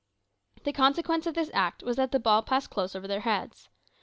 [0.63, 3.69] The consequence of this act was that the ball passed close over their heads.